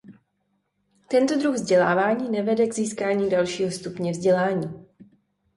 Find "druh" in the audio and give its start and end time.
1.37-1.55